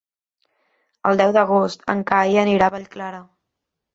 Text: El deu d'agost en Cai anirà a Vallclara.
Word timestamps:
El 1.09 1.19
deu 1.19 1.33
d'agost 1.35 1.85
en 1.95 2.01
Cai 2.11 2.39
anirà 2.45 2.69
a 2.71 2.75
Vallclara. 2.77 3.21